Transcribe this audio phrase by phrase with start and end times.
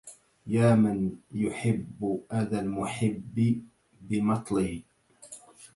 [0.47, 3.63] يا من يحب أذى المحب
[4.01, 4.81] بمطله